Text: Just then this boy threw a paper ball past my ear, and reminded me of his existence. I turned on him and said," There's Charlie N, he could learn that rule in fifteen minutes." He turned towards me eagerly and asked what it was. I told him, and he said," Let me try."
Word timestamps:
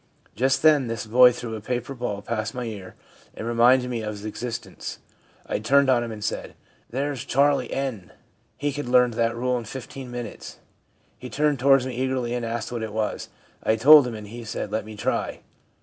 Just 0.35 0.63
then 0.63 0.87
this 0.87 1.05
boy 1.05 1.31
threw 1.31 1.53
a 1.55 1.61
paper 1.61 1.93
ball 1.93 2.23
past 2.23 2.55
my 2.55 2.63
ear, 2.63 2.95
and 3.35 3.45
reminded 3.45 3.87
me 3.87 4.01
of 4.01 4.13
his 4.15 4.25
existence. 4.25 4.97
I 5.45 5.59
turned 5.59 5.91
on 5.91 6.03
him 6.03 6.11
and 6.11 6.23
said," 6.23 6.55
There's 6.89 7.23
Charlie 7.23 7.71
N, 7.71 8.11
he 8.57 8.73
could 8.73 8.89
learn 8.89 9.11
that 9.11 9.35
rule 9.37 9.59
in 9.59 9.65
fifteen 9.65 10.09
minutes." 10.09 10.57
He 11.19 11.29
turned 11.29 11.59
towards 11.59 11.85
me 11.85 11.93
eagerly 11.95 12.33
and 12.33 12.43
asked 12.43 12.71
what 12.71 12.81
it 12.81 12.93
was. 12.93 13.29
I 13.61 13.75
told 13.75 14.07
him, 14.07 14.15
and 14.15 14.29
he 14.29 14.43
said," 14.43 14.71
Let 14.71 14.85
me 14.85 14.95
try." 14.95 15.41